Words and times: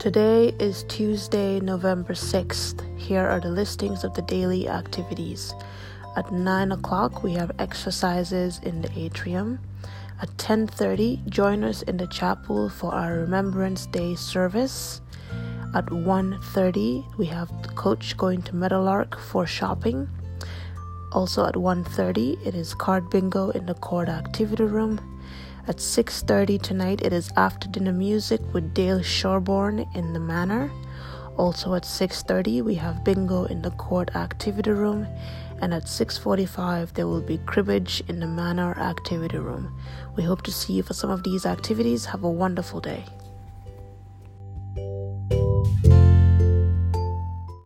Today 0.00 0.54
is 0.58 0.84
Tuesday, 0.84 1.60
November 1.60 2.14
6th. 2.14 2.80
Here 2.98 3.20
are 3.20 3.38
the 3.38 3.50
listings 3.50 4.02
of 4.02 4.14
the 4.14 4.22
daily 4.22 4.66
activities. 4.66 5.52
At 6.16 6.32
9 6.32 6.72
o'clock, 6.72 7.22
we 7.22 7.34
have 7.34 7.52
exercises 7.58 8.60
in 8.62 8.80
the 8.80 8.88
atrium. 8.98 9.60
At 10.22 10.30
10:30, 10.38 11.20
join 11.28 11.62
us 11.62 11.82
in 11.82 11.98
the 11.98 12.06
chapel 12.06 12.70
for 12.70 12.94
our 12.94 13.12
Remembrance 13.12 13.84
Day 13.84 14.14
service. 14.14 15.02
At 15.74 15.92
1:30, 15.92 17.04
we 17.18 17.26
have 17.26 17.52
the 17.60 17.68
coach 17.68 18.16
going 18.16 18.40
to 18.48 18.56
Meadowlark 18.56 19.18
for 19.18 19.44
shopping. 19.46 20.08
Also 21.12 21.44
at 21.44 21.56
1:30, 21.56 22.38
it 22.46 22.54
is 22.54 22.72
card 22.72 23.10
bingo 23.10 23.50
in 23.50 23.66
the 23.66 23.74
court 23.74 24.08
activity 24.08 24.64
room. 24.64 25.00
At 25.66 25.80
6:30 25.80 26.58
tonight 26.58 27.02
it 27.02 27.12
is 27.12 27.30
after 27.36 27.68
dinner 27.68 27.92
music 27.92 28.40
with 28.52 28.72
Dale 28.74 29.00
Shorborn 29.00 29.86
in 29.94 30.12
the 30.12 30.20
Manor. 30.20 30.70
Also 31.36 31.74
at 31.74 31.84
6:30 31.84 32.62
we 32.62 32.76
have 32.76 33.04
bingo 33.04 33.44
in 33.44 33.62
the 33.62 33.72
court 33.72 34.14
activity 34.14 34.70
room 34.70 35.06
and 35.60 35.74
at 35.74 35.88
6:45 35.88 36.94
there 36.94 37.06
will 37.06 37.20
be 37.20 37.38
cribbage 37.38 38.02
in 38.08 38.20
the 38.20 38.26
Manor 38.26 38.72
activity 38.78 39.38
room. 39.38 39.74
We 40.16 40.22
hope 40.22 40.42
to 40.42 40.52
see 40.52 40.74
you 40.74 40.82
for 40.82 40.94
some 40.94 41.10
of 41.10 41.22
these 41.22 41.44
activities. 41.44 42.06
Have 42.06 42.24
a 42.24 42.30
wonderful 42.30 42.80
day. 42.80 43.04